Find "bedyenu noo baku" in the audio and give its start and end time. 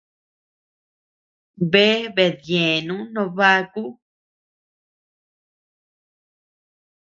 2.15-3.83